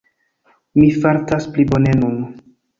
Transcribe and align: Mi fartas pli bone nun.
Mi 0.79 0.87
fartas 1.03 1.47
pli 1.53 1.69
bone 1.75 1.97
nun. 2.03 2.19